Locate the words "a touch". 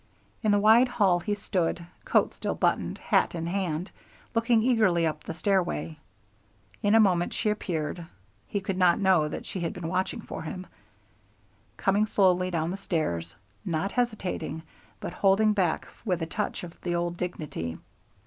16.23-16.63